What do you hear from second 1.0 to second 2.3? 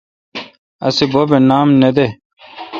بب اے نام نہ دے۔